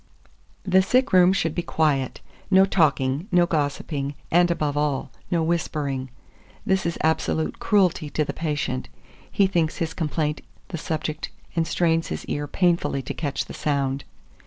2423. 0.63 0.71
The 0.71 0.89
sick 0.89 1.13
room 1.13 1.31
should 1.31 1.53
be 1.53 1.61
quiet; 1.61 2.21
no 2.49 2.65
talking, 2.65 3.27
no 3.31 3.45
gossiping, 3.45 4.15
and, 4.31 4.49
above 4.49 4.75
all, 4.75 5.11
no 5.29 5.43
whispering, 5.43 6.09
this 6.65 6.87
is 6.87 6.97
absolute 7.01 7.59
cruelty 7.59 8.09
to 8.09 8.25
the 8.25 8.33
patient; 8.33 8.89
he 9.31 9.45
thinks 9.45 9.77
his 9.77 9.93
complaint 9.93 10.41
the 10.69 10.79
subject, 10.79 11.29
and 11.55 11.67
strains 11.67 12.07
his 12.07 12.25
ear 12.25 12.47
painfully 12.47 13.03
to 13.03 13.13
catch 13.13 13.45
the 13.45 13.53
sound. 13.53 14.03